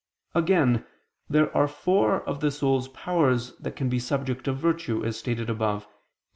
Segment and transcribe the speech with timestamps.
[0.33, 0.83] Again,
[1.29, 5.47] there are four of the soul's powers that can be subject of virtue, as stated
[5.47, 5.93] above (Q.